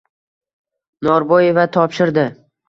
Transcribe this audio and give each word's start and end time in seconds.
Norboeva 1.09 1.67
topshirdi 1.77 2.25